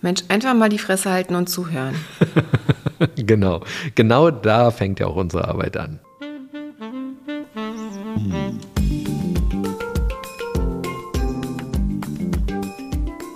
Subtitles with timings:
[0.00, 1.94] Mensch, einfach mal die Fresse halten und zuhören.
[3.16, 3.62] genau,
[3.94, 5.98] genau da fängt ja auch unsere Arbeit an.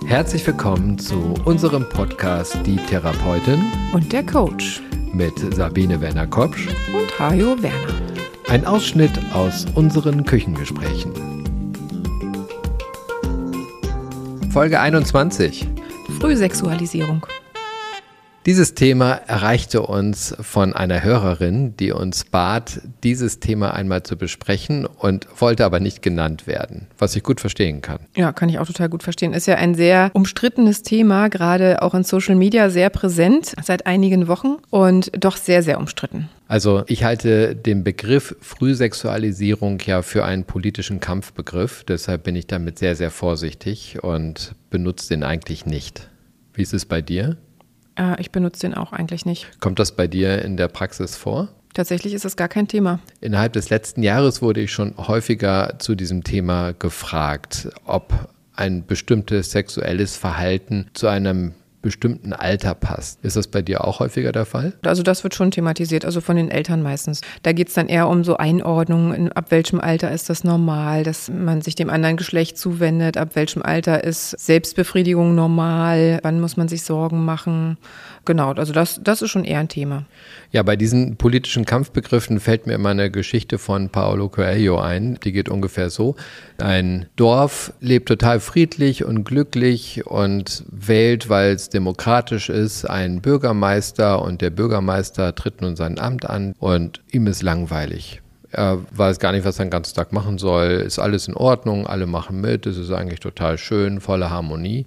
[0.05, 7.61] Herzlich willkommen zu unserem Podcast Die Therapeutin Und der Coach mit Sabine Werner-Kopsch und Hajo
[7.61, 8.01] Werner.
[8.47, 11.11] Ein Ausschnitt aus unseren Küchengesprächen.
[14.51, 15.67] Folge 21.
[16.23, 17.27] Frühsexualisierung.
[18.45, 24.85] Dieses Thema erreichte uns von einer Hörerin, die uns bat, dieses Thema einmal zu besprechen
[24.85, 27.99] und wollte aber nicht genannt werden, was ich gut verstehen kann.
[28.15, 29.33] Ja, kann ich auch total gut verstehen.
[29.33, 34.29] Ist ja ein sehr umstrittenes Thema, gerade auch in Social Media sehr präsent seit einigen
[34.29, 36.29] Wochen und doch sehr, sehr umstritten.
[36.47, 42.79] Also ich halte den Begriff Frühsexualisierung ja für einen politischen Kampfbegriff, deshalb bin ich damit
[42.79, 46.09] sehr, sehr vorsichtig und benutze den eigentlich nicht.
[46.53, 47.37] Wie ist es bei dir?
[47.95, 49.59] Äh, ich benutze den auch eigentlich nicht.
[49.59, 51.49] Kommt das bei dir in der Praxis vor?
[51.73, 52.99] Tatsächlich ist das gar kein Thema.
[53.19, 59.51] Innerhalb des letzten Jahres wurde ich schon häufiger zu diesem Thema gefragt, ob ein bestimmtes
[59.51, 61.53] sexuelles Verhalten zu einem
[61.83, 63.23] bestimmten Alter passt.
[63.23, 64.73] Ist das bei dir auch häufiger der Fall?
[64.83, 67.21] Also das wird schon thematisiert, also von den Eltern meistens.
[67.43, 71.29] Da geht es dann eher um so Einordnungen, ab welchem Alter ist das normal, dass
[71.29, 76.67] man sich dem anderen Geschlecht zuwendet, ab welchem Alter ist Selbstbefriedigung normal, wann muss man
[76.67, 77.77] sich Sorgen machen.
[78.25, 80.05] Genau, also das, das ist schon eher ein Thema.
[80.51, 85.19] Ja, bei diesen politischen Kampfbegriffen fällt mir immer eine Geschichte von Paolo Coelho ein.
[85.25, 86.15] Die geht ungefähr so.
[86.57, 94.21] Ein Dorf lebt total friedlich und glücklich und wählt, weil es demokratisch ist, einen Bürgermeister
[94.21, 98.21] und der Bürgermeister tritt nun sein Amt an und ihm ist langweilig.
[98.51, 100.83] Er weiß gar nicht, was er den ganzen Tag machen soll.
[100.85, 104.85] Ist alles in Ordnung, alle machen mit, es ist eigentlich total schön, volle Harmonie.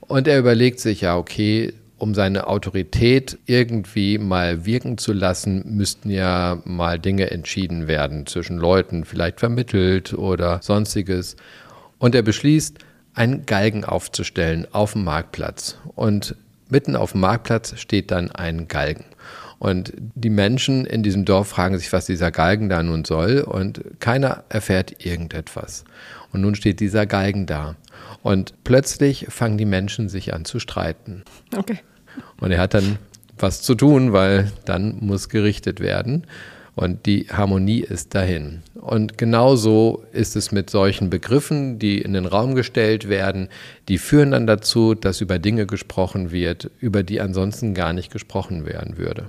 [0.00, 6.10] Und er überlegt sich ja, okay, um seine Autorität irgendwie mal wirken zu lassen, müssten
[6.10, 11.36] ja mal Dinge entschieden werden zwischen Leuten, vielleicht vermittelt oder sonstiges.
[11.98, 12.78] Und er beschließt,
[13.14, 15.76] einen Galgen aufzustellen auf dem Marktplatz.
[15.96, 16.36] Und
[16.68, 19.04] mitten auf dem Marktplatz steht dann ein Galgen.
[19.58, 23.40] Und die Menschen in diesem Dorf fragen sich, was dieser Galgen da nun soll.
[23.40, 25.84] Und keiner erfährt irgendetwas.
[26.32, 27.74] Und nun steht dieser Galgen da.
[28.22, 31.22] Und plötzlich fangen die Menschen sich an zu streiten.
[31.56, 31.78] Okay.
[32.40, 32.98] Und er hat dann
[33.38, 36.26] was zu tun, weil dann muss gerichtet werden.
[36.74, 38.62] Und die Harmonie ist dahin.
[38.74, 43.48] Und genauso ist es mit solchen Begriffen, die in den Raum gestellt werden,
[43.88, 48.64] die führen dann dazu, dass über Dinge gesprochen wird, über die ansonsten gar nicht gesprochen
[48.64, 49.26] werden würde.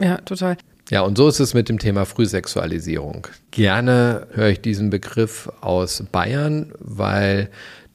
[0.00, 0.58] Ja, total.
[0.88, 3.26] Ja, und so ist es mit dem Thema Frühsexualisierung.
[3.50, 7.50] Gerne höre ich diesen Begriff aus Bayern, weil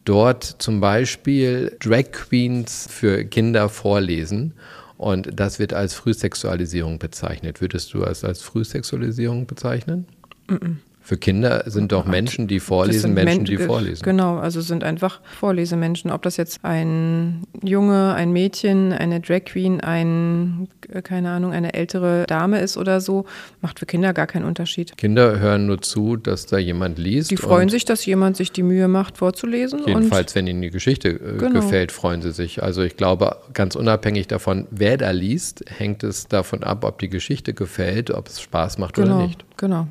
[0.06, 4.54] dort zum Beispiel Drag Queens für Kinder vorlesen.
[4.98, 7.60] Und das wird als Frühsexualisierung bezeichnet.
[7.60, 10.06] Würdest du es als Frühsexualisierung bezeichnen?
[10.48, 10.76] Mm -mm.
[11.04, 14.04] Für Kinder sind doch Menschen, die vorlesen, Menschen, die vorlesen.
[14.04, 16.12] Genau, also sind einfach Vorlesemenschen.
[16.12, 20.68] Ob das jetzt ein Junge, ein Mädchen, eine Drag Queen, ein,
[21.04, 23.26] keine Ahnung, eine ältere Dame ist oder so,
[23.62, 24.96] macht für Kinder gar keinen Unterschied.
[24.96, 27.32] Kinder hören nur zu, dass da jemand liest.
[27.32, 29.82] Die freuen sich, dass jemand sich die Mühe macht, vorzulesen.
[29.88, 31.62] Jedenfalls, wenn ihnen die Geschichte äh, genau.
[31.62, 32.62] gefällt, freuen sie sich.
[32.62, 37.10] Also ich glaube, ganz unabhängig davon, wer da liest, hängt es davon ab, ob die
[37.10, 39.44] Geschichte gefällt, ob es Spaß macht genau, oder nicht.
[39.58, 39.88] Genau.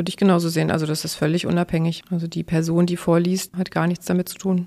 [0.00, 0.70] Würde ich genauso sehen.
[0.70, 2.04] Also das ist völlig unabhängig.
[2.10, 4.66] Also die Person, die vorliest, hat gar nichts damit zu tun.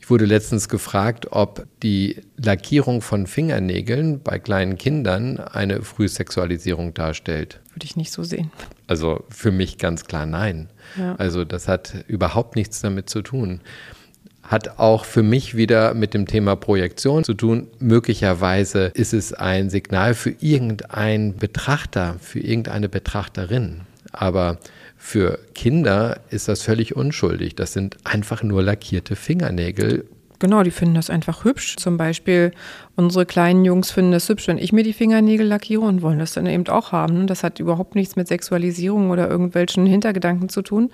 [0.00, 7.60] Ich wurde letztens gefragt, ob die Lackierung von Fingernägeln bei kleinen Kindern eine Frühsexualisierung darstellt.
[7.74, 8.50] Würde ich nicht so sehen.
[8.88, 10.68] Also für mich ganz klar nein.
[10.98, 11.14] Ja.
[11.14, 13.60] Also das hat überhaupt nichts damit zu tun
[14.42, 17.66] hat auch für mich wieder mit dem Thema Projektion zu tun.
[17.80, 23.85] Möglicherweise ist es ein Signal für irgendeinen Betrachter, für irgendeine Betrachterin.
[24.16, 24.58] Aber
[24.96, 27.54] für Kinder ist das völlig unschuldig.
[27.54, 30.06] Das sind einfach nur lackierte Fingernägel.
[30.38, 31.76] Genau, die finden das einfach hübsch.
[31.76, 32.52] Zum Beispiel
[32.94, 36.32] unsere kleinen Jungs finden es hübsch, wenn ich mir die Fingernägel lackiere und wollen das
[36.32, 37.26] dann eben auch haben.
[37.26, 40.90] Das hat überhaupt nichts mit Sexualisierung oder irgendwelchen Hintergedanken zu tun.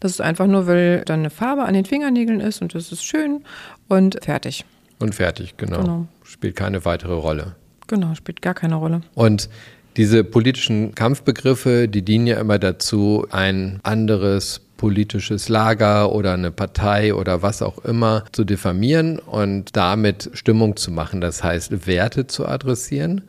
[0.00, 3.04] Das ist einfach nur, weil dann eine Farbe an den Fingernägeln ist und das ist
[3.04, 3.44] schön
[3.88, 4.64] und fertig.
[4.98, 5.80] Und fertig, genau.
[5.80, 6.06] genau.
[6.24, 7.56] Spielt keine weitere Rolle.
[7.86, 9.02] Genau, spielt gar keine Rolle.
[9.14, 9.48] Und
[9.96, 17.14] diese politischen Kampfbegriffe, die dienen ja immer dazu, ein anderes politisches Lager oder eine Partei
[17.14, 22.46] oder was auch immer zu diffamieren und damit Stimmung zu machen, das heißt Werte zu
[22.46, 23.22] adressieren.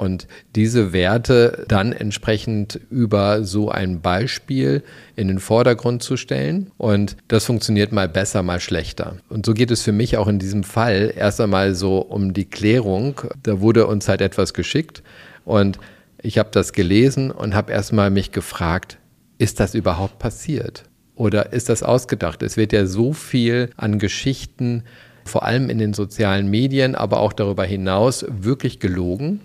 [0.00, 0.26] und
[0.56, 4.82] diese Werte dann entsprechend über so ein Beispiel
[5.14, 6.70] in den Vordergrund zu stellen.
[6.78, 9.16] Und das funktioniert mal besser, mal schlechter.
[9.28, 12.46] Und so geht es für mich auch in diesem Fall erst einmal so um die
[12.46, 13.20] Klärung.
[13.42, 15.02] Da wurde uns halt etwas geschickt
[15.44, 15.78] und
[16.22, 18.98] ich habe das gelesen und habe erstmal mich gefragt,
[19.38, 20.84] ist das überhaupt passiert?
[21.14, 22.42] Oder ist das ausgedacht?
[22.42, 24.84] Es wird ja so viel an Geschichten,
[25.24, 29.40] vor allem in den sozialen Medien, aber auch darüber hinaus, wirklich gelogen,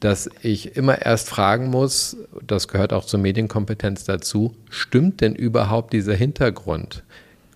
[0.00, 2.16] dass ich immer erst fragen muss,
[2.46, 7.04] das gehört auch zur Medienkompetenz dazu, stimmt denn überhaupt dieser Hintergrund?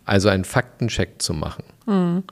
[0.05, 1.65] Also einen Faktencheck zu machen.
[1.87, 2.23] Hm.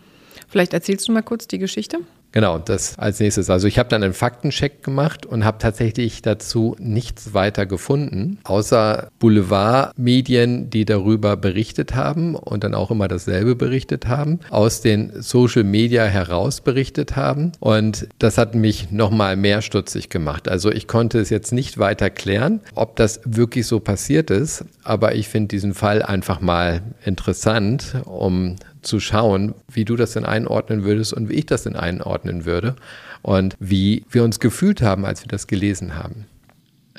[0.48, 1.98] Vielleicht erzählst du mal kurz die Geschichte?
[2.36, 3.48] Genau, das als nächstes.
[3.48, 9.08] Also ich habe dann einen Faktencheck gemacht und habe tatsächlich dazu nichts weiter gefunden, außer
[9.18, 15.64] Boulevardmedien, die darüber berichtet haben und dann auch immer dasselbe berichtet haben, aus den Social
[15.64, 17.52] Media heraus berichtet haben.
[17.58, 20.46] Und das hat mich nochmal mehr stutzig gemacht.
[20.46, 25.14] Also ich konnte es jetzt nicht weiter klären, ob das wirklich so passiert ist, aber
[25.14, 28.56] ich finde diesen Fall einfach mal interessant, um
[28.86, 32.76] zu schauen, wie du das denn einordnen würdest und wie ich das denn einordnen würde
[33.22, 36.26] und wie wir uns gefühlt haben, als wir das gelesen haben.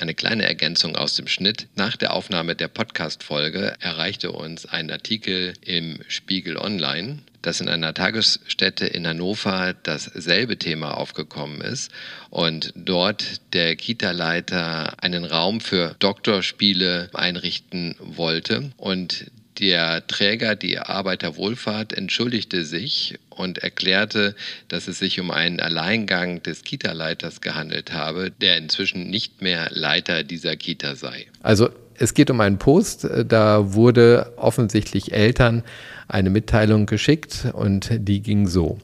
[0.00, 1.66] Eine kleine Ergänzung aus dem Schnitt.
[1.74, 7.94] Nach der Aufnahme der Podcast-Folge erreichte uns ein Artikel im Spiegel Online, dass in einer
[7.94, 11.90] Tagesstätte in Hannover dasselbe Thema aufgekommen ist
[12.30, 21.92] und dort der Kita-Leiter einen Raum für Doktorspiele einrichten wollte und der Träger, die Arbeiterwohlfahrt,
[21.92, 24.34] entschuldigte sich und erklärte,
[24.68, 30.22] dass es sich um einen Alleingang des Kita-Leiters gehandelt habe, der inzwischen nicht mehr Leiter
[30.22, 31.26] dieser Kita sei.
[31.42, 35.64] Also es geht um einen Post, da wurde offensichtlich Eltern
[36.06, 38.78] eine Mitteilung geschickt und die ging so.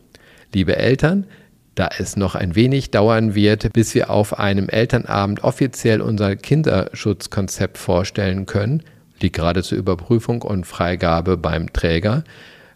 [0.53, 1.27] Liebe Eltern,
[1.75, 7.79] da es noch ein wenig dauern wird, bis wir auf einem Elternabend offiziell unser Kinderschutzkonzept
[7.79, 8.82] vorstellen können,
[9.20, 12.25] liegt gerade zur Überprüfung und Freigabe beim Träger,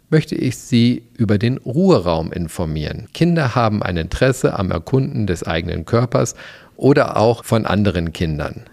[0.09, 3.07] möchte ich Sie über den Ruheraum informieren.
[3.13, 6.35] Kinder haben ein Interesse am Erkunden des eigenen Körpers
[6.75, 8.65] oder auch von anderen Kindern.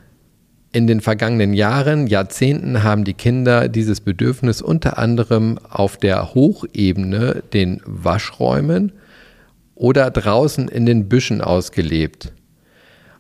[0.73, 7.43] In den vergangenen Jahren, Jahrzehnten haben die Kinder dieses Bedürfnis unter anderem auf der Hochebene,
[7.53, 8.93] den Waschräumen
[9.75, 12.33] oder draußen in den Büschen ausgelebt.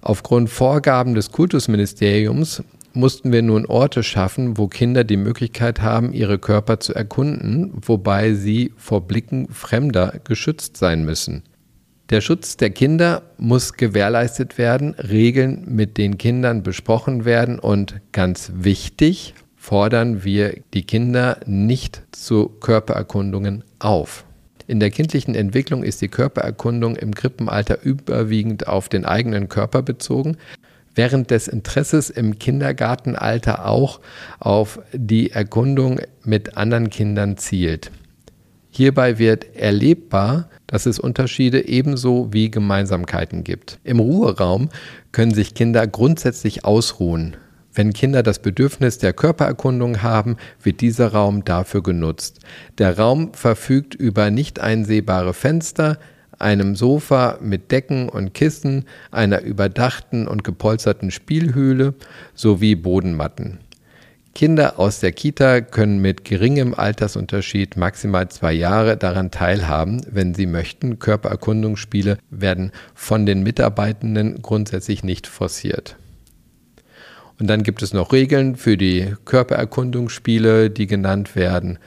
[0.02, 2.62] Aufgrund Vorgaben des Kultusministeriums
[2.96, 8.32] mussten wir nun Orte schaffen, wo Kinder die Möglichkeit haben, ihre Körper zu erkunden, wobei
[8.32, 11.42] sie vor Blicken Fremder geschützt sein müssen.
[12.10, 18.52] Der Schutz der Kinder muss gewährleistet werden, Regeln mit den Kindern besprochen werden und ganz
[18.54, 24.24] wichtig, fordern wir die Kinder nicht zu Körpererkundungen auf.
[24.68, 30.36] In der kindlichen Entwicklung ist die Körpererkundung im Krippenalter überwiegend auf den eigenen Körper bezogen
[30.96, 34.00] während des Interesses im Kindergartenalter auch
[34.40, 37.92] auf die Erkundung mit anderen Kindern zielt.
[38.70, 43.78] Hierbei wird erlebbar, dass es Unterschiede ebenso wie Gemeinsamkeiten gibt.
[43.84, 44.68] Im Ruheraum
[45.12, 47.36] können sich Kinder grundsätzlich ausruhen.
[47.72, 52.40] Wenn Kinder das Bedürfnis der Körpererkundung haben, wird dieser Raum dafür genutzt.
[52.78, 55.98] Der Raum verfügt über nicht einsehbare Fenster,
[56.38, 61.94] einem Sofa mit Decken und Kissen, einer überdachten und gepolsterten Spielhöhle
[62.34, 63.58] sowie Bodenmatten.
[64.36, 70.44] Kinder aus der Kita können mit geringem Altersunterschied maximal zwei Jahre daran teilhaben, wenn sie
[70.44, 70.98] möchten.
[70.98, 75.96] Körpererkundungsspiele werden von den Mitarbeitenden grundsätzlich nicht forciert.
[77.40, 81.78] Und dann gibt es noch Regeln für die Körpererkundungsspiele, die genannt werden.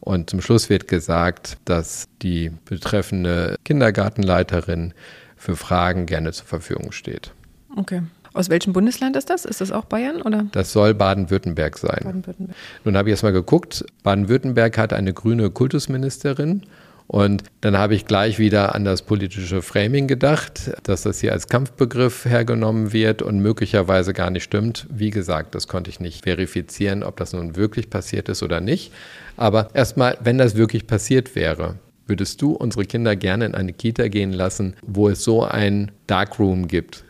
[0.00, 4.94] Und zum Schluss wird gesagt, dass die betreffende Kindergartenleiterin
[5.36, 7.32] für Fragen gerne zur Verfügung steht.
[7.76, 8.02] Okay.
[8.32, 9.44] Aus welchem Bundesland ist das?
[9.44, 10.46] Ist das auch Bayern oder?
[10.52, 12.00] Das soll Baden-Württemberg sein.
[12.04, 12.56] Baden-Württemberg.
[12.84, 13.84] Nun habe ich erst mal geguckt.
[14.04, 16.62] Baden-Württemberg hat eine grüne Kultusministerin
[17.10, 21.48] und dann habe ich gleich wieder an das politische Framing gedacht, dass das hier als
[21.48, 24.86] Kampfbegriff hergenommen wird und möglicherweise gar nicht stimmt.
[24.88, 28.92] Wie gesagt, das konnte ich nicht verifizieren, ob das nun wirklich passiert ist oder nicht.
[29.36, 31.74] Aber erstmal, wenn das wirklich passiert wäre,
[32.06, 36.68] würdest du unsere Kinder gerne in eine Kita gehen lassen, wo es so ein Darkroom
[36.68, 37.02] gibt?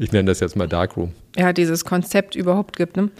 [0.00, 1.12] Ich nenne das jetzt mal Darkroom.
[1.36, 3.10] Ja, dieses Konzept überhaupt gibt, ne?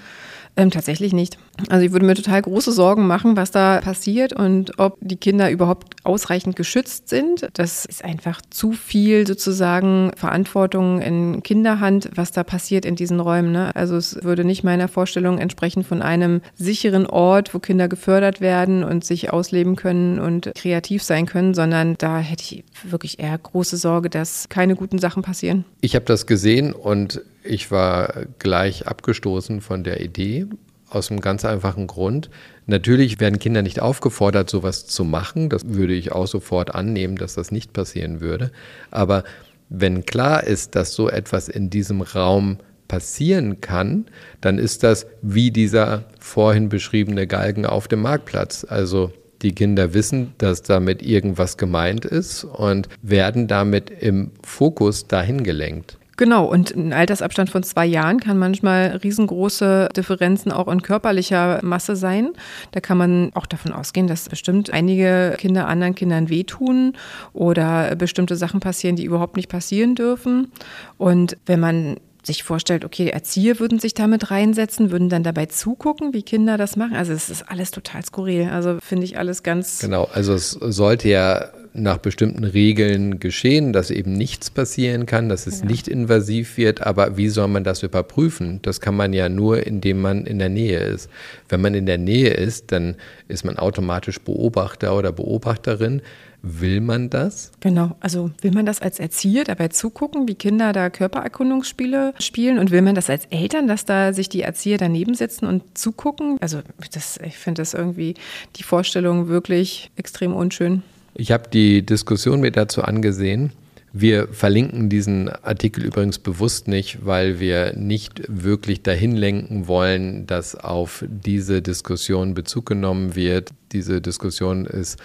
[0.57, 1.37] Ähm, tatsächlich nicht.
[1.69, 5.51] Also ich würde mir total große Sorgen machen, was da passiert und ob die Kinder
[5.51, 7.49] überhaupt ausreichend geschützt sind.
[7.55, 13.53] Das ist einfach zu viel sozusagen Verantwortung in Kinderhand, was da passiert in diesen Räumen.
[13.53, 13.75] Ne?
[13.77, 18.83] Also es würde nicht meiner Vorstellung entsprechen von einem sicheren Ort, wo Kinder gefördert werden
[18.83, 23.77] und sich ausleben können und kreativ sein können, sondern da hätte ich wirklich eher große
[23.77, 25.65] Sorge, dass keine guten Sachen passieren.
[25.81, 30.47] Ich habe das gesehen und ich war gleich abgestoßen von der Idee
[30.95, 32.31] aus einem ganz einfachen Grund.
[32.67, 35.49] Natürlich werden Kinder nicht aufgefordert, sowas zu machen.
[35.49, 38.53] Das würde ich auch sofort annehmen, dass das nicht passieren würde.
[38.91, 39.25] Aber
[39.69, 42.59] wenn klar ist, dass so etwas in diesem Raum
[42.89, 44.07] passieren kann,
[44.43, 48.67] dann ist das wie dieser vorhin beschriebene Galgen auf dem Marktplatz.
[48.69, 55.43] Also die Kinder wissen, dass damit irgendwas gemeint ist und werden damit im Fokus dahin
[55.43, 55.97] gelenkt.
[56.17, 61.97] Genau, und ein Altersabstand von zwei Jahren kann manchmal riesengroße Differenzen auch in körperlicher Masse
[61.97, 62.31] sein.
[62.73, 66.95] Da kann man auch davon ausgehen, dass bestimmt einige Kinder anderen Kindern wehtun
[67.33, 70.53] oder bestimmte Sachen passieren, die überhaupt nicht passieren dürfen.
[70.99, 76.13] Und wenn man sich vorstellt, okay, Erzieher würden sich damit reinsetzen, würden dann dabei zugucken,
[76.13, 76.95] wie Kinder das machen.
[76.95, 78.49] Also es ist alles total skurril.
[78.53, 79.81] Also finde ich alles ganz.
[79.81, 85.47] Genau, also es sollte ja nach bestimmten Regeln geschehen, dass eben nichts passieren kann, dass
[85.47, 85.67] es ja.
[85.67, 86.83] nicht invasiv wird.
[86.83, 88.61] Aber wie soll man das überprüfen?
[88.63, 91.09] Das kann man ja nur, indem man in der Nähe ist.
[91.49, 92.97] Wenn man in der Nähe ist, dann
[93.29, 96.03] ist man automatisch Beobachter oder Beobachterin.
[96.45, 97.53] Will man das?
[97.61, 102.73] Genau, also will man das als Erzieher dabei zugucken, wie Kinder da Körpererkundungsspiele spielen und
[102.73, 106.39] will man das als Eltern, dass da sich die Erzieher daneben sitzen und zugucken?
[106.41, 106.61] Also
[106.93, 108.15] das, ich finde das irgendwie
[108.57, 110.83] die Vorstellung wirklich extrem unschön.
[111.15, 113.53] Ich habe die Diskussion mir dazu angesehen.
[113.93, 120.55] Wir verlinken diesen Artikel übrigens bewusst nicht, weil wir nicht wirklich dahin lenken wollen, dass
[120.55, 123.51] auf diese Diskussion Bezug genommen wird.
[123.73, 124.99] Diese Diskussion ist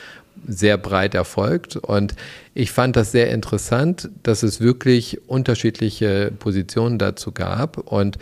[0.48, 2.16] sehr breit erfolgt und
[2.54, 8.18] ich fand das sehr interessant, dass es wirklich unterschiedliche Positionen dazu gab und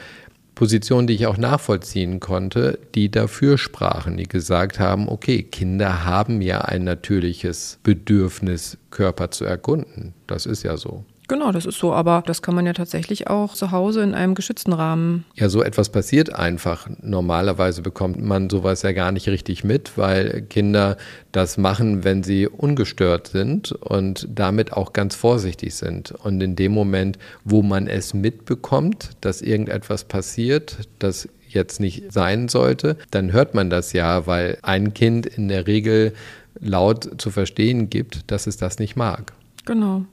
[0.55, 6.41] Positionen, die ich auch nachvollziehen konnte, die dafür sprachen, die gesagt haben, okay, Kinder haben
[6.41, 10.13] ja ein natürliches Bedürfnis, Körper zu erkunden.
[10.27, 11.03] Das ist ja so.
[11.27, 14.35] Genau, das ist so, aber das kann man ja tatsächlich auch zu Hause in einem
[14.35, 15.25] geschützten Rahmen.
[15.33, 16.87] Ja, so etwas passiert einfach.
[17.01, 20.97] Normalerweise bekommt man sowas ja gar nicht richtig mit, weil Kinder
[21.31, 26.11] das machen, wenn sie ungestört sind und damit auch ganz vorsichtig sind.
[26.11, 32.49] Und in dem Moment, wo man es mitbekommt, dass irgendetwas passiert, das jetzt nicht sein
[32.49, 36.13] sollte, dann hört man das ja, weil ein Kind in der Regel
[36.59, 39.33] laut zu verstehen gibt, dass es das nicht mag.
[39.65, 40.05] Genau.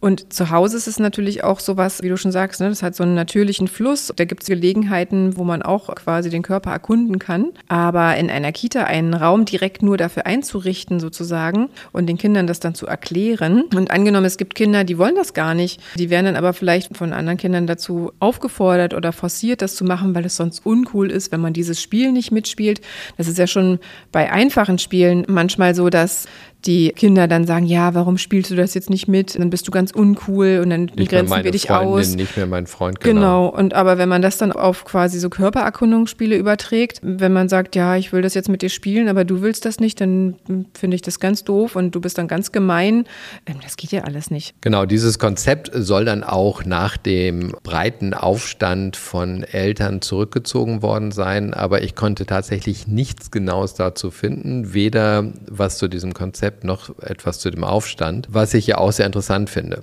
[0.00, 2.94] Und zu Hause ist es natürlich auch sowas, wie du schon sagst, ne, das hat
[2.94, 4.12] so einen natürlichen Fluss.
[4.14, 7.52] Da gibt es Gelegenheiten, wo man auch quasi den Körper erkunden kann.
[7.68, 12.60] Aber in einer Kita einen Raum direkt nur dafür einzurichten, sozusagen, und den Kindern das
[12.60, 13.64] dann zu erklären.
[13.74, 15.80] Und angenommen, es gibt Kinder, die wollen das gar nicht.
[15.96, 20.14] Die werden dann aber vielleicht von anderen Kindern dazu aufgefordert oder forciert, das zu machen,
[20.14, 22.80] weil es sonst uncool ist, wenn man dieses Spiel nicht mitspielt.
[23.16, 23.78] Das ist ja schon
[24.12, 26.26] bei einfachen Spielen manchmal so, dass
[26.66, 29.38] die Kinder dann sagen, ja, warum spielst du das jetzt nicht mit?
[29.38, 32.14] Dann bist du ganz uncool und dann nicht grenzen wir dich Freundin, aus.
[32.16, 33.16] Nicht mehr mein Freund, genau.
[33.16, 37.76] Genau, und aber wenn man das dann auf quasi so Körpererkundungsspiele überträgt, wenn man sagt,
[37.76, 40.36] ja, ich will das jetzt mit dir spielen, aber du willst das nicht, dann
[40.74, 43.04] finde ich das ganz doof und du bist dann ganz gemein.
[43.46, 44.54] Ähm, das geht ja alles nicht.
[44.60, 51.54] Genau, dieses Konzept soll dann auch nach dem breiten Aufstand von Eltern zurückgezogen worden sein,
[51.54, 56.98] aber ich konnte tatsächlich nichts Genaues dazu finden, weder was zu diesem Konzept Konzept noch
[57.00, 59.82] etwas zu dem Aufstand, was ich ja auch sehr interessant finde.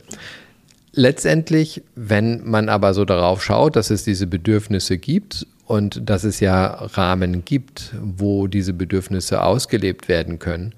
[0.91, 6.39] Letztendlich, wenn man aber so darauf schaut, dass es diese Bedürfnisse gibt und dass es
[6.39, 10.73] ja Rahmen gibt, wo diese Bedürfnisse ausgelebt werden können,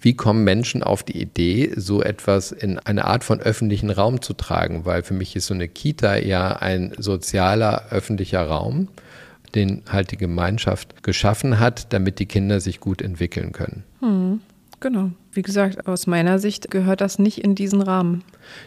[0.00, 4.32] wie kommen Menschen auf die Idee, so etwas in eine Art von öffentlichen Raum zu
[4.32, 4.84] tragen?
[4.84, 8.88] Weil für mich ist so eine Kita ja ein sozialer öffentlicher Raum,
[9.54, 13.84] den halt die Gemeinschaft geschaffen hat, damit die Kinder sich gut entwickeln können.
[14.00, 14.40] Hm.
[14.82, 15.12] Genau.
[15.30, 18.24] Wie gesagt, aus meiner Sicht gehört das nicht in diesen Rahmen.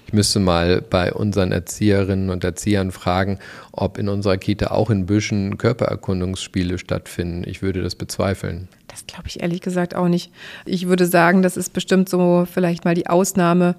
[0.07, 3.39] Ich müsste mal bei unseren Erzieherinnen und Erziehern fragen,
[3.71, 7.43] ob in unserer Kita auch in Büschen Körpererkundungsspiele stattfinden.
[7.47, 8.67] Ich würde das bezweifeln.
[8.87, 10.31] Das glaube ich ehrlich gesagt auch nicht.
[10.65, 13.75] Ich würde sagen, das ist bestimmt so vielleicht mal die Ausnahme.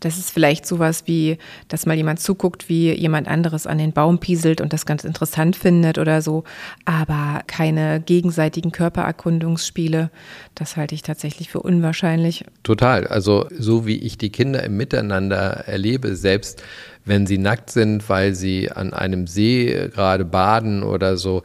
[0.00, 1.38] Das ist vielleicht sowas wie,
[1.68, 5.56] dass mal jemand zuguckt, wie jemand anderes an den Baum pieselt und das ganz interessant
[5.56, 6.44] findet oder so.
[6.84, 10.10] Aber keine gegenseitigen Körpererkundungsspiele.
[10.56, 12.44] Das halte ich tatsächlich für unwahrscheinlich.
[12.62, 13.06] Total.
[13.06, 16.62] Also so wie ich die Kinder im Miteinander erlebe, selbst
[17.04, 21.44] wenn sie nackt sind, weil sie an einem See gerade baden oder so,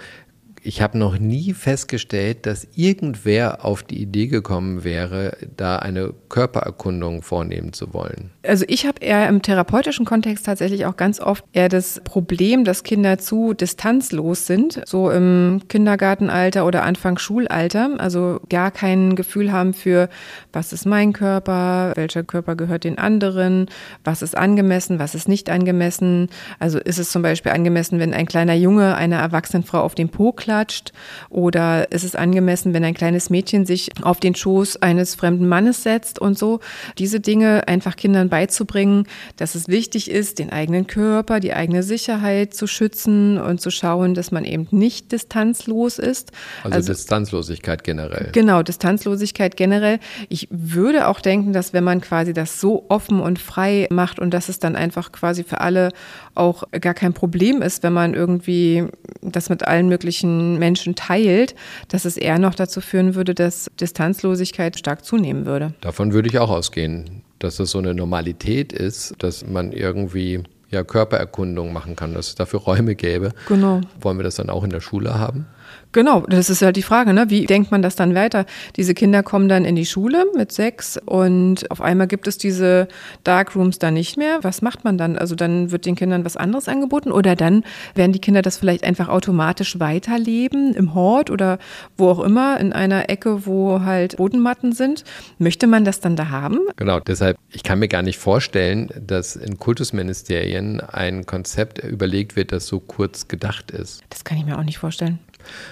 [0.63, 7.23] ich habe noch nie festgestellt, dass irgendwer auf die Idee gekommen wäre, da eine Körpererkundung
[7.23, 8.29] vornehmen zu wollen.
[8.45, 12.83] Also ich habe eher im therapeutischen Kontext tatsächlich auch ganz oft eher das Problem, dass
[12.83, 19.73] Kinder zu distanzlos sind, so im Kindergartenalter oder Anfang Schulalter, also gar kein Gefühl haben
[19.73, 20.09] für,
[20.53, 23.67] was ist mein Körper, welcher Körper gehört den anderen,
[24.03, 26.29] was ist angemessen, was ist nicht angemessen.
[26.59, 30.09] Also ist es zum Beispiel angemessen, wenn ein kleiner Junge einer erwachsenen Frau auf den
[30.09, 30.91] Po klappt, klatscht?
[31.29, 35.83] Oder ist es angemessen, wenn ein kleines Mädchen sich auf den Schoß eines fremden Mannes
[35.83, 36.59] setzt und so?
[36.97, 42.53] Diese Dinge einfach Kindern beizubringen, dass es wichtig ist, den eigenen Körper, die eigene Sicherheit
[42.53, 46.31] zu schützen und zu schauen, dass man eben nicht distanzlos ist.
[46.63, 48.29] Also, also Distanzlosigkeit generell.
[48.33, 49.99] Genau, Distanzlosigkeit generell.
[50.27, 54.33] Ich würde auch denken, dass wenn man quasi das so offen und frei macht und
[54.33, 55.91] dass es dann einfach quasi für alle
[56.35, 58.85] auch gar kein Problem ist, wenn man irgendwie
[59.21, 61.55] das mit allen möglichen Menschen teilt,
[61.87, 65.73] dass es eher noch dazu führen würde, dass Distanzlosigkeit stark zunehmen würde.
[65.81, 70.83] Davon würde ich auch ausgehen, dass es so eine Normalität ist, dass man irgendwie ja,
[70.83, 73.33] Körpererkundung machen kann, dass es dafür Räume gäbe.
[73.47, 73.81] Genau.
[73.99, 75.45] Wollen wir das dann auch in der Schule haben?
[75.93, 77.29] Genau, das ist halt die Frage, ne?
[77.29, 78.45] wie denkt man das dann weiter?
[78.77, 82.87] Diese Kinder kommen dann in die Schule mit sechs und auf einmal gibt es diese
[83.25, 84.39] Darkrooms da nicht mehr.
[84.41, 85.17] Was macht man dann?
[85.17, 88.85] Also dann wird den Kindern was anderes angeboten oder dann werden die Kinder das vielleicht
[88.85, 91.59] einfach automatisch weiterleben im Hort oder
[91.97, 95.03] wo auch immer in einer Ecke, wo halt Bodenmatten sind.
[95.39, 96.59] Möchte man das dann da haben?
[96.77, 102.53] Genau, deshalb, ich kann mir gar nicht vorstellen, dass in Kultusministerien ein Konzept überlegt wird,
[102.53, 104.01] das so kurz gedacht ist.
[104.09, 105.19] Das kann ich mir auch nicht vorstellen.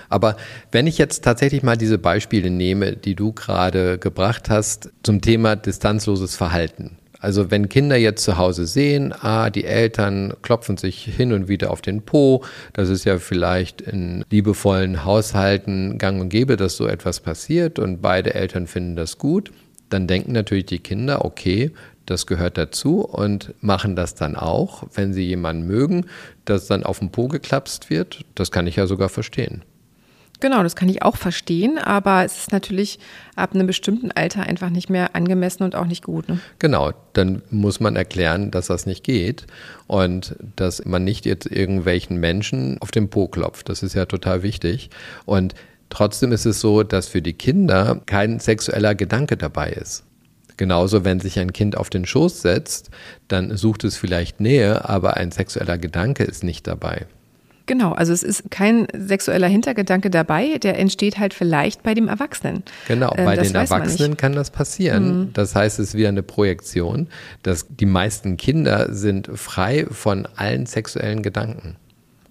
[0.09, 0.37] Aber
[0.71, 5.55] wenn ich jetzt tatsächlich mal diese Beispiele nehme, die du gerade gebracht hast zum Thema
[5.55, 6.97] distanzloses Verhalten.
[7.21, 11.69] Also wenn Kinder jetzt zu Hause sehen, ah, die Eltern klopfen sich hin und wieder
[11.69, 16.87] auf den Po, das ist ja vielleicht in liebevollen Haushalten gang und gäbe, dass so
[16.87, 19.51] etwas passiert und beide Eltern finden das gut,
[19.89, 21.71] dann denken natürlich die Kinder, okay,
[22.09, 26.05] das gehört dazu und machen das dann auch, wenn sie jemanden mögen,
[26.45, 28.25] dass dann auf den Po geklapst wird.
[28.35, 29.63] Das kann ich ja sogar verstehen.
[30.41, 32.99] Genau, das kann ich auch verstehen, aber es ist natürlich
[33.35, 36.29] ab einem bestimmten Alter einfach nicht mehr angemessen und auch nicht gut.
[36.29, 36.39] Ne?
[36.59, 39.47] Genau, dann muss man erklären, dass das nicht geht
[39.87, 43.67] und dass man nicht jetzt irgendwelchen Menschen auf den Po klopft.
[43.67, 44.89] Das ist ja total wichtig.
[45.25, 45.55] Und
[45.89, 50.05] trotzdem ist es so, dass für die Kinder kein sexueller Gedanke dabei ist.
[50.59, 52.89] Genauso, wenn sich ein Kind auf den Schoß setzt,
[53.29, 57.05] dann sucht es vielleicht Nähe, aber ein sexueller Gedanke ist nicht dabei.
[57.65, 62.63] Genau, also es ist kein sexueller Hintergedanke dabei, der entsteht halt vielleicht bei dem Erwachsenen.
[62.89, 65.19] Genau, ähm, bei den Erwachsenen kann das passieren.
[65.19, 65.33] Mhm.
[65.33, 67.07] Das heißt, es ist wieder eine Projektion,
[67.41, 71.77] dass die meisten Kinder sind frei von allen sexuellen Gedanken.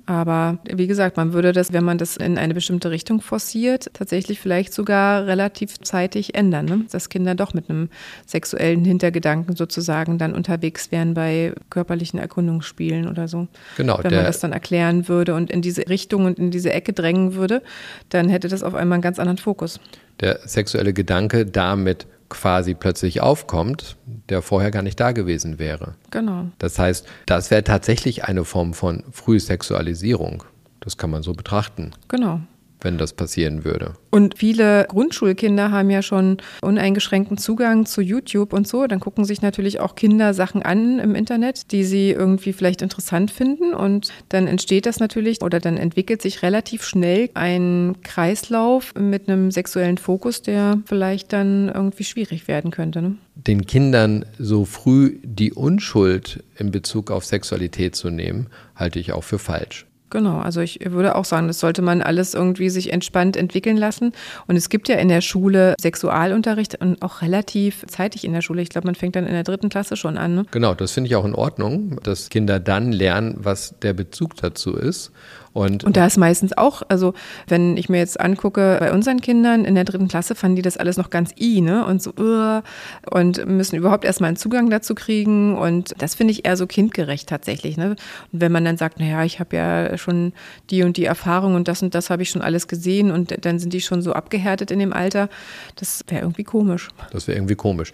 [0.09, 4.41] Aber wie gesagt, man würde das, wenn man das in eine bestimmte Richtung forciert, tatsächlich
[4.41, 6.87] vielleicht sogar relativ zeitig ändern, ne?
[6.91, 7.91] dass Kinder doch mit einem
[8.25, 13.49] sexuellen Hintergedanken sozusagen dann unterwegs wären bei körperlichen Erkundungsspielen oder so.
[13.77, 14.01] Genau.
[14.03, 17.35] Wenn man das dann erklären würde und in diese Richtung und in diese Ecke drängen
[17.35, 17.61] würde,
[18.09, 19.79] dann hätte das auf einmal einen ganz anderen Fokus.
[20.21, 23.97] Der sexuelle Gedanke damit quasi plötzlich aufkommt,
[24.29, 25.95] der vorher gar nicht da gewesen wäre.
[26.11, 26.47] Genau.
[26.59, 30.45] Das heißt, das wäre tatsächlich eine Form von Frühsexualisierung.
[30.81, 31.93] Das kann man so betrachten.
[32.09, 32.41] Genau
[32.81, 33.95] wenn das passieren würde.
[34.11, 38.87] Und viele Grundschulkinder haben ja schon uneingeschränkten Zugang zu YouTube und so.
[38.87, 43.31] Dann gucken sich natürlich auch Kinder Sachen an im Internet, die sie irgendwie vielleicht interessant
[43.31, 43.75] finden.
[43.75, 49.51] Und dann entsteht das natürlich oder dann entwickelt sich relativ schnell ein Kreislauf mit einem
[49.51, 53.03] sexuellen Fokus, der vielleicht dann irgendwie schwierig werden könnte.
[53.03, 53.17] Ne?
[53.35, 59.25] Den Kindern so früh die Unschuld in Bezug auf Sexualität zu nehmen, halte ich auch
[59.25, 59.88] für falsch.
[60.11, 64.13] Genau, also ich würde auch sagen, das sollte man alles irgendwie sich entspannt entwickeln lassen.
[64.47, 68.63] Und es gibt ja in der Schule Sexualunterricht und auch relativ zeitig in der Schule.
[68.63, 70.35] Ich glaube, man fängt dann in der dritten Klasse schon an.
[70.35, 70.47] Ne?
[70.51, 74.75] Genau, das finde ich auch in Ordnung, dass Kinder dann lernen, was der Bezug dazu
[74.75, 75.13] ist.
[75.59, 77.15] Und, und da ist meistens auch, also
[77.49, 80.77] wenn ich mir jetzt angucke, bei unseren Kindern in der dritten Klasse fanden die das
[80.77, 81.85] alles noch ganz i, ne?
[81.85, 82.63] Und so, uh,
[83.11, 85.59] und müssen überhaupt erstmal einen Zugang dazu kriegen.
[85.59, 87.77] Und das finde ich eher so kindgerecht tatsächlich.
[87.77, 87.97] Ne?
[88.33, 90.33] Und wenn man dann sagt, naja, ich habe ja schon
[90.71, 93.59] die und die Erfahrung und das und das habe ich schon alles gesehen und dann
[93.59, 95.29] sind die schon so abgehärtet in dem Alter,
[95.75, 96.89] das wäre irgendwie komisch.
[97.11, 97.93] Das wäre irgendwie komisch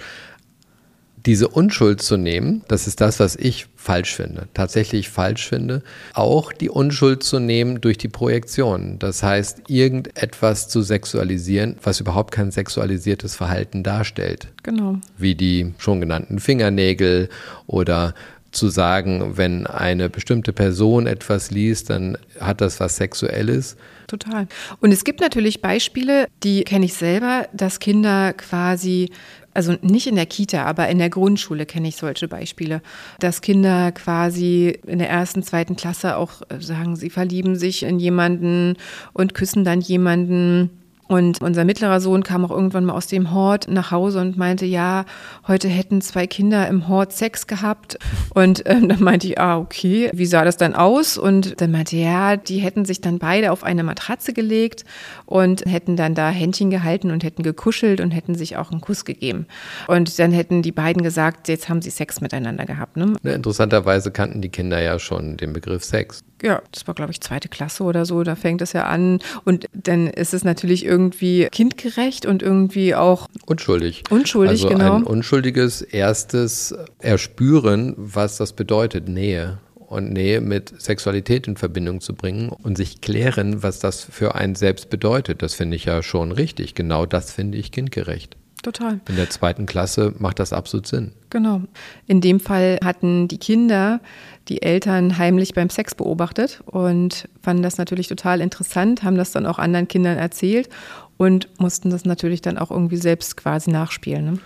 [1.26, 5.82] diese Unschuld zu nehmen, das ist das, was ich falsch finde, tatsächlich falsch finde,
[6.12, 8.98] auch die Unschuld zu nehmen durch die Projektion.
[8.98, 14.48] Das heißt, irgendetwas zu sexualisieren, was überhaupt kein sexualisiertes Verhalten darstellt.
[14.62, 14.98] Genau.
[15.16, 17.28] Wie die schon genannten Fingernägel
[17.66, 18.14] oder
[18.54, 23.76] zu sagen, wenn eine bestimmte Person etwas liest, dann hat das was Sexuelles.
[24.06, 24.46] Total.
[24.80, 29.10] Und es gibt natürlich Beispiele, die kenne ich selber, dass Kinder quasi
[29.54, 32.82] also nicht in der Kita, aber in der Grundschule kenne ich solche Beispiele,
[33.20, 38.76] dass Kinder quasi in der ersten, zweiten Klasse auch sagen, sie verlieben sich in jemanden
[39.12, 40.70] und küssen dann jemanden
[41.06, 44.64] und unser mittlerer Sohn kam auch irgendwann mal aus dem Hort nach Hause und meinte,
[44.64, 45.04] ja,
[45.46, 47.98] heute hätten zwei Kinder im Hort Sex gehabt.
[48.34, 51.18] Und ähm, dann meinte ich, ah, okay, wie sah das dann aus?
[51.18, 54.84] Und dann meinte er, ja, die hätten sich dann beide auf eine Matratze gelegt
[55.26, 59.04] und hätten dann da Händchen gehalten und hätten gekuschelt und hätten sich auch einen Kuss
[59.04, 59.46] gegeben.
[59.86, 62.96] Und dann hätten die beiden gesagt, jetzt haben sie Sex miteinander gehabt.
[62.96, 63.14] Ne?
[63.22, 67.48] Interessanterweise kannten die Kinder ja schon den Begriff Sex ja, das war, glaube ich, zweite
[67.48, 69.20] Klasse oder so, da fängt es ja an.
[69.44, 74.04] Und dann ist es natürlich irgendwie kindgerecht und irgendwie auch unschuldig.
[74.10, 74.96] Unschuldig, also genau.
[74.96, 79.58] Ein unschuldiges erstes Erspüren, was das bedeutet, Nähe.
[79.74, 84.56] Und Nähe mit Sexualität in Verbindung zu bringen und sich klären, was das für einen
[84.56, 85.40] selbst bedeutet.
[85.40, 86.74] Das finde ich ja schon richtig.
[86.74, 88.36] Genau das finde ich kindgerecht.
[88.64, 88.98] Total.
[89.08, 91.12] In der zweiten Klasse macht das absolut Sinn.
[91.28, 91.60] Genau.
[92.06, 94.00] In dem Fall hatten die Kinder
[94.48, 99.46] die Eltern heimlich beim Sex beobachtet und fanden das natürlich total interessant, haben das dann
[99.46, 100.68] auch anderen Kindern erzählt
[101.16, 104.24] und mussten das natürlich dann auch irgendwie selbst quasi nachspielen.
[104.24, 104.38] Ne?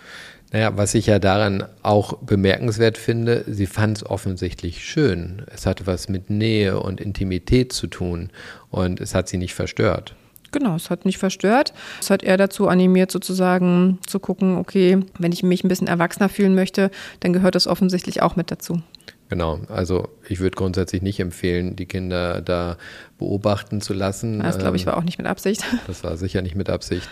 [0.52, 5.42] Naja, was ich ja daran auch bemerkenswert finde, sie fand es offensichtlich schön.
[5.52, 8.30] Es hatte was mit Nähe und Intimität zu tun
[8.70, 10.14] und es hat sie nicht verstört.
[10.50, 11.74] Genau, es hat nicht verstört.
[12.00, 16.30] Es hat eher dazu animiert, sozusagen zu gucken, okay, wenn ich mich ein bisschen erwachsener
[16.30, 18.80] fühlen möchte, dann gehört das offensichtlich auch mit dazu.
[19.28, 22.78] Genau, also ich würde grundsätzlich nicht empfehlen, die Kinder da
[23.18, 24.40] beobachten zu lassen.
[24.40, 25.64] Das glaube ich war auch nicht mit Absicht.
[25.86, 27.08] Das war sicher nicht mit Absicht.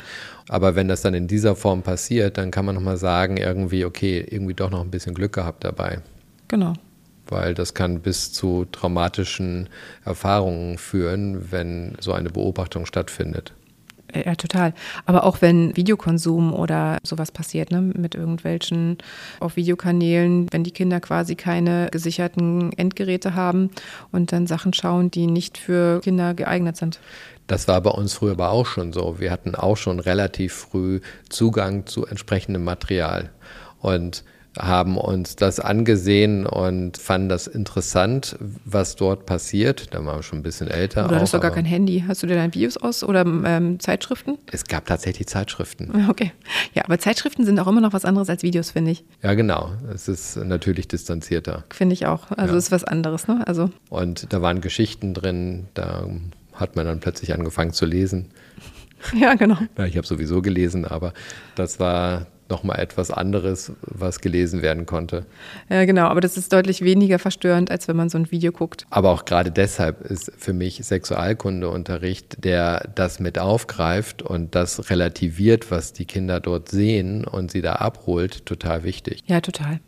[0.49, 4.25] Aber wenn das dann in dieser Form passiert, dann kann man nochmal sagen, irgendwie, okay,
[4.29, 6.01] irgendwie doch noch ein bisschen Glück gehabt dabei.
[6.49, 6.75] Genau.
[7.27, 9.69] Weil das kann bis zu traumatischen
[10.05, 13.53] Erfahrungen führen, wenn so eine Beobachtung stattfindet.
[14.25, 14.73] Ja, total.
[15.05, 18.99] Aber auch wenn Videokonsum oder sowas passiert, ne, mit irgendwelchen
[19.41, 23.71] auf Videokanälen, wenn die Kinder quasi keine gesicherten Endgeräte haben
[24.13, 27.01] und dann Sachen schauen, die nicht für Kinder geeignet sind.
[27.47, 29.21] Das war bei uns früher aber auch schon so.
[29.21, 33.31] Wir hatten auch schon relativ früh Zugang zu entsprechendem Material.
[33.81, 34.25] Und
[34.59, 39.95] haben uns das angesehen und fanden das interessant, was dort passiert.
[39.95, 41.09] Da waren wir schon ein bisschen älter.
[41.09, 42.05] Du hattest doch gar kein Handy.
[42.07, 44.39] Hast du dir deine Videos aus oder ähm, Zeitschriften?
[44.51, 46.07] Es gab tatsächlich Zeitschriften.
[46.17, 46.33] Okay.
[46.73, 49.05] Ja, aber Zeitschriften sind auch immer noch was anderes als Videos, finde ich.
[49.23, 49.73] Ja, genau.
[49.93, 51.65] Es ist natürlich distanzierter.
[51.71, 52.31] Finde ich auch.
[52.31, 52.59] Also ja.
[52.59, 53.43] ist was anderes, ne?
[53.47, 53.71] Also.
[53.91, 56.07] Und da waren Geschichten drin, da
[56.55, 58.31] hat man dann plötzlich angefangen zu lesen.
[59.15, 59.59] Ja, genau.
[59.77, 61.13] Ja, ich habe sowieso gelesen, aber
[61.55, 65.27] das war nochmal etwas anderes, was gelesen werden konnte.
[65.69, 68.87] Ja, genau, aber das ist deutlich weniger verstörend, als wenn man so ein Video guckt.
[68.91, 75.71] Aber auch gerade deshalb ist für mich Sexualkundeunterricht, der das mit aufgreift und das relativiert,
[75.71, 79.23] was die Kinder dort sehen und sie da abholt, total wichtig.
[79.27, 79.81] Ja, total.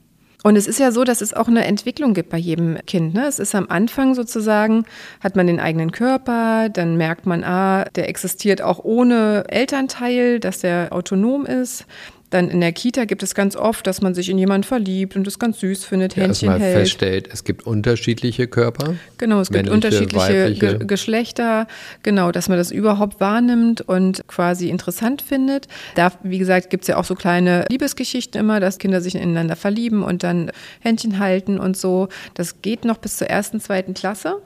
[0.44, 3.12] Und es ist ja so, dass es auch eine Entwicklung gibt bei jedem Kind.
[3.12, 3.27] Ne?
[3.27, 4.85] Es ist am Anfang sozusagen,
[5.21, 10.61] hat man den eigenen Körper, dann merkt man, ah, der existiert auch ohne Elternteil, dass
[10.61, 11.87] der autonom ist.
[12.31, 15.27] Dann in der Kita gibt es ganz oft, dass man sich in jemanden verliebt und
[15.27, 16.62] das ganz süß findet, ja, Händchen hält.
[16.62, 16.77] hält.
[16.77, 18.97] feststellt, es gibt unterschiedliche Körper.
[19.17, 21.67] Genau, es gibt unterschiedliche Ge Geschlechter.
[22.03, 25.69] Genau, dass man das überhaupt wahrnimmt und quasi interessant findet.
[25.95, 29.57] Da, wie gesagt, gibt es ja auch so kleine Liebesgeschichten immer, dass Kinder sich ineinander
[29.57, 32.09] verlieben und dann Händchen halten und so.
[32.35, 34.37] Das geht noch bis zur ersten, zweiten Klasse.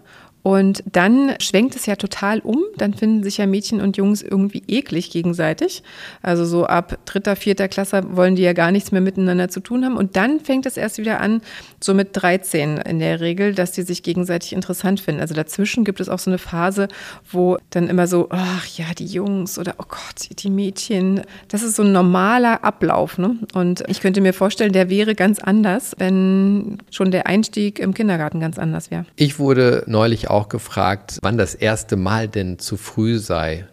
[0.42, 2.62] Und dann schwenkt es ja total um.
[2.76, 5.83] Dann finden sich ja Mädchen und Jungs irgendwie eklig gegenseitig.
[6.20, 9.85] Also so ab dritter, vierter Klasse wollen die ja gar nichts mehr miteinander zu tun
[9.85, 9.96] haben.
[9.96, 11.42] Und dann fängt es erst wieder an,
[11.81, 15.20] so mit 13 in der Regel, dass die sich gegenseitig interessant finden.
[15.20, 16.88] Also dazwischen gibt es auch so eine Phase,
[17.31, 21.22] wo dann immer so, ach ja, die Jungs oder oh Gott, die Mädchen.
[21.48, 23.16] Das ist so ein normaler Ablauf.
[23.18, 23.37] Ne?
[23.55, 28.40] Und ich könnte mir vorstellen, der wäre ganz anders, wenn schon der Einstieg im Kindergarten
[28.40, 29.07] ganz anders wäre.
[29.14, 33.66] Ich wurde neulich auch gefragt, wann das erste Mal denn zu früh sei.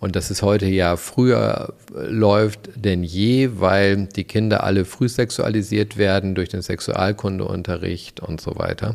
[0.00, 5.96] Und dass es heute ja früher läuft denn je, weil die Kinder alle früh sexualisiert
[5.96, 8.94] werden durch den Sexualkundeunterricht und so weiter.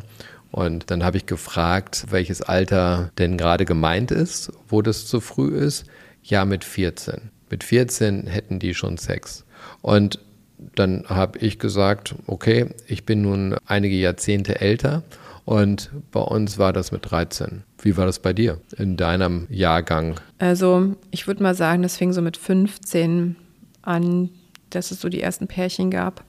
[0.50, 5.54] Und dann habe ich gefragt, welches Alter denn gerade gemeint ist, wo das zu früh
[5.54, 5.84] ist.
[6.22, 7.30] Ja, mit 14.
[7.50, 9.44] Mit 14 hätten die schon Sex.
[9.82, 10.20] Und
[10.74, 15.02] dann habe ich gesagt, okay, ich bin nun einige Jahrzehnte älter
[15.44, 17.64] und bei uns war das mit 13.
[17.82, 20.20] Wie war das bei dir in deinem Jahrgang?
[20.38, 23.36] Also ich würde mal sagen, das fing so mit 15
[23.82, 24.30] an,
[24.70, 26.24] dass es so die ersten Pärchen gab.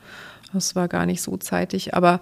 [0.54, 2.20] Das war gar nicht so zeitig, aber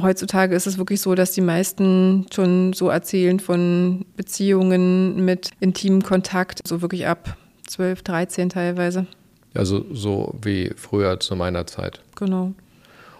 [0.00, 6.02] heutzutage ist es wirklich so, dass die meisten schon so erzählen von Beziehungen mit intimem
[6.02, 9.06] Kontakt, so wirklich ab 12, 13 teilweise.
[9.54, 12.00] Also so wie früher zu meiner Zeit.
[12.16, 12.52] Genau.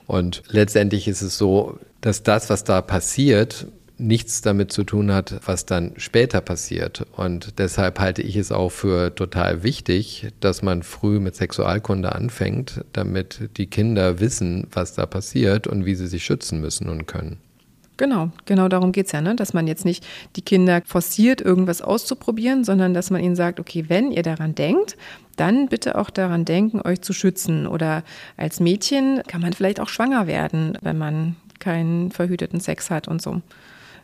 [0.07, 5.41] Und letztendlich ist es so, dass das, was da passiert, nichts damit zu tun hat,
[5.47, 7.07] was dann später passiert.
[7.17, 12.85] Und deshalb halte ich es auch für total wichtig, dass man früh mit Sexualkunde anfängt,
[12.93, 17.39] damit die Kinder wissen, was da passiert und wie sie sich schützen müssen und können.
[17.99, 19.37] Genau, genau darum geht es ja, ne?
[19.37, 23.85] dass man jetzt nicht die Kinder forciert, irgendwas auszuprobieren, sondern dass man ihnen sagt, okay,
[23.89, 24.97] wenn ihr daran denkt,
[25.37, 27.67] dann bitte auch daran denken, euch zu schützen.
[27.67, 28.03] Oder
[28.37, 33.23] als Mädchen kann man vielleicht auch schwanger werden, wenn man keinen verhüteten Sex hat und
[33.23, 33.41] so.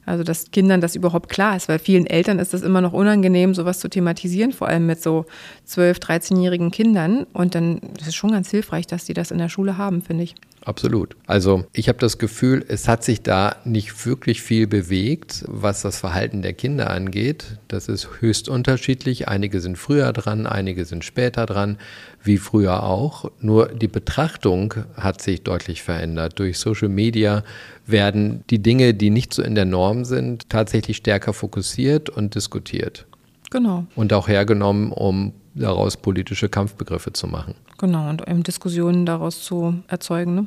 [0.07, 3.53] Also, dass Kindern das überhaupt klar ist, weil vielen Eltern ist das immer noch unangenehm,
[3.53, 5.27] sowas zu thematisieren, vor allem mit so
[5.69, 7.25] 12-, 13-jährigen Kindern.
[7.35, 10.25] Und dann ist es schon ganz hilfreich, dass die das in der Schule haben, finde
[10.25, 10.35] ich.
[10.65, 11.17] Absolut.
[11.27, 15.99] Also ich habe das Gefühl, es hat sich da nicht wirklich viel bewegt, was das
[15.99, 17.59] Verhalten der Kinder angeht.
[17.69, 19.29] Das ist höchst unterschiedlich.
[19.29, 21.79] Einige sind früher dran, einige sind später dran,
[22.23, 23.31] wie früher auch.
[23.41, 26.39] Nur die Betrachtung hat sich deutlich verändert.
[26.39, 27.45] Durch Social Media
[27.87, 33.07] werden die Dinge, die nicht so in der Norm sind, tatsächlich stärker fokussiert und diskutiert.
[33.51, 33.87] Genau.
[33.95, 37.55] Und auch hergenommen, um daraus politische Kampfbegriffe zu machen.
[37.79, 40.35] Genau, und um Diskussionen daraus zu erzeugen.
[40.35, 40.47] Ne?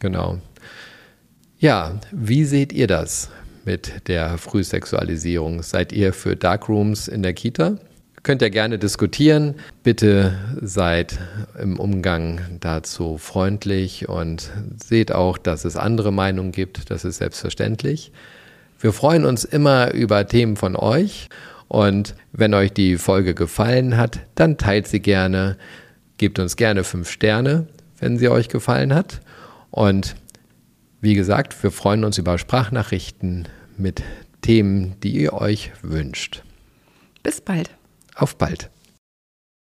[0.00, 0.38] Genau.
[1.58, 3.30] Ja, wie seht ihr das
[3.64, 5.62] mit der Frühsexualisierung?
[5.62, 7.78] Seid ihr für Darkrooms in der Kita?
[8.22, 9.54] Könnt ihr gerne diskutieren.
[9.82, 11.18] Bitte seid
[11.60, 14.50] im Umgang dazu freundlich und
[14.82, 16.90] seht auch, dass es andere Meinungen gibt.
[16.90, 18.12] Das ist selbstverständlich.
[18.80, 21.28] Wir freuen uns immer über Themen von euch.
[21.68, 25.56] Und wenn euch die Folge gefallen hat, dann teilt sie gerne.
[26.18, 27.66] Gebt uns gerne fünf Sterne,
[27.98, 29.20] wenn sie euch gefallen hat.
[29.70, 30.14] Und
[31.00, 34.02] wie gesagt, wir freuen uns über Sprachnachrichten mit
[34.42, 36.42] Themen, die ihr euch wünscht.
[37.22, 37.70] Bis bald.
[38.14, 38.70] Auf bald.